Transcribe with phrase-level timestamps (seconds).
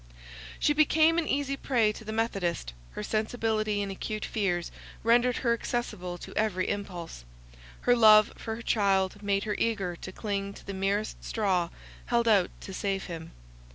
[0.57, 4.71] She became an easy prey to the methodist; her sensibility and acute fears
[5.03, 7.23] rendered her accessible to every impulse;
[7.81, 11.69] her love for her child made her eager to cling to the merest straw
[12.07, 13.29] held out to save him.